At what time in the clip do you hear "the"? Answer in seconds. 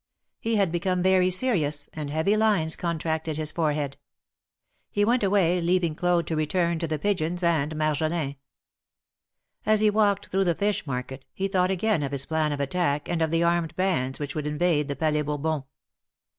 6.87-6.97, 10.45-10.55, 13.29-13.43, 14.87-14.95